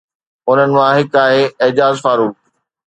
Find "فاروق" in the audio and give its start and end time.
2.05-2.35